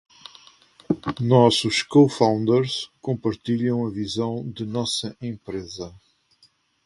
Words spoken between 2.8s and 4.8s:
compartilham a visão de